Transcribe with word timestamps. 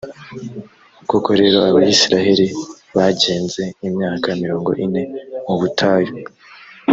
koko 1.09 1.29
rero, 1.39 1.57
abayisraheli 1.69 2.47
bagenze 2.95 3.61
imyaka 3.87 4.27
mirongo 4.41 4.69
ine 4.85 5.01
mu 5.45 5.55
butayu, 5.59 6.11